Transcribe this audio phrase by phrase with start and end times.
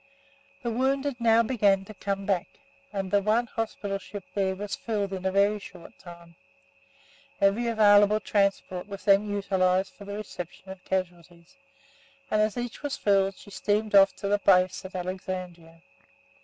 [0.63, 2.47] The wounded now began to come back,
[2.91, 6.33] and the one hospital ship there was filled in a very short time.
[7.39, 11.55] Every available transport was then utilised for the reception of casualties,
[12.31, 15.83] and as each was filled she steamed off to the base at Alexandria.